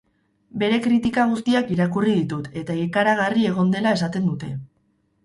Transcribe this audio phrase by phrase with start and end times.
[0.61, 4.51] Bere kritika guztiak irakurri ditut eta ikaragarri egon dela esaten dute.